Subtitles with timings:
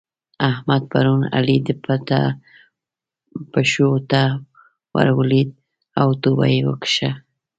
[0.49, 1.73] احمد پرون علي ته
[3.51, 4.21] پښو ته
[4.93, 5.49] ور ولېد
[6.01, 7.11] او توبه يې وکښه.